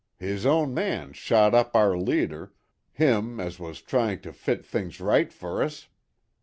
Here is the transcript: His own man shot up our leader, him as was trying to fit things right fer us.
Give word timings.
His 0.17 0.47
own 0.47 0.73
man 0.73 1.13
shot 1.13 1.53
up 1.53 1.75
our 1.75 1.95
leader, 1.95 2.53
him 2.91 3.39
as 3.39 3.59
was 3.59 3.81
trying 3.83 4.21
to 4.21 4.33
fit 4.33 4.65
things 4.65 4.99
right 4.99 5.31
fer 5.31 5.61
us. 5.61 5.89